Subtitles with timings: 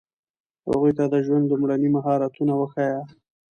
[0.67, 3.01] هغوی ته د ژوند لومړني مهارتونه وښایئ.